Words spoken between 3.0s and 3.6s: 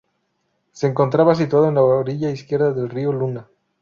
Luna.